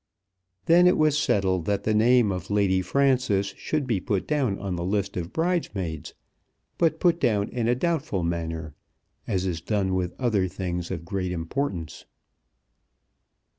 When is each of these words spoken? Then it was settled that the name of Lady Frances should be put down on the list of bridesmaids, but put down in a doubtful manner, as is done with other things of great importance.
Then 0.65 0.87
it 0.87 0.97
was 0.97 1.15
settled 1.15 1.65
that 1.65 1.83
the 1.83 1.93
name 1.93 2.31
of 2.31 2.49
Lady 2.49 2.81
Frances 2.81 3.53
should 3.55 3.85
be 3.85 3.99
put 3.99 4.25
down 4.27 4.57
on 4.57 4.75
the 4.75 4.83
list 4.83 5.15
of 5.15 5.31
bridesmaids, 5.31 6.15
but 6.79 6.99
put 6.99 7.19
down 7.19 7.49
in 7.49 7.67
a 7.67 7.75
doubtful 7.75 8.23
manner, 8.23 8.73
as 9.27 9.45
is 9.45 9.61
done 9.61 9.93
with 9.93 10.19
other 10.19 10.47
things 10.47 10.89
of 10.89 11.05
great 11.05 11.31
importance. 11.31 12.05